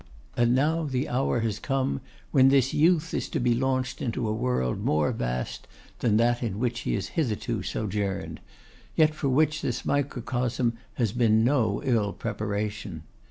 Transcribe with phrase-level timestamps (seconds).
[0.35, 2.01] And now the hour has come
[2.31, 5.67] when this youth is to be launched into a world more vast
[5.99, 8.39] than that in which he has hitherto sojourned,
[8.95, 13.03] yet for which this microcosm has been no ill preparation.